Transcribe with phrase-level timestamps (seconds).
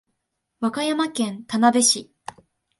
[0.59, 2.11] 和歌山県田辺市